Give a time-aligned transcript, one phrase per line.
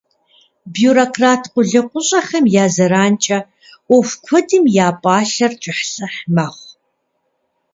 [0.73, 3.39] Бюрократ къулыкъущӏэхэм я зэранкӏэ
[3.87, 6.69] ӏуэху куэдым я пӏалъэр кӏыхьлӏыхь мэхъу.